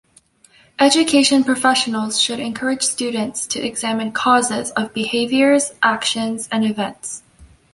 Education 0.79 1.43
professionals 1.43 2.19
should 2.19 2.39
encourage 2.39 2.81
students 2.81 3.45
to 3.45 3.61
examine 3.63 4.11
"causes" 4.13 4.71
of 4.71 4.95
behaviors, 4.95 5.73
actions 5.83 6.49
and 6.51 6.65
events. 6.65 7.21